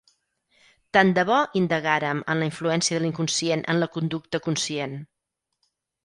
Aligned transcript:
Tant 0.97 1.09
de 1.17 1.25
bo 1.29 1.41
indagàrem 1.59 2.23
en 2.33 2.41
la 2.43 2.47
influència 2.49 2.99
de 2.99 3.03
l'inconscient 3.03 3.65
en 3.75 3.79
la 3.83 3.89
conducta 3.97 4.41
conscient! 4.47 4.97